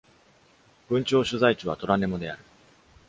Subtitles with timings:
[0.89, 2.39] 郡庁所在地はトラネモである。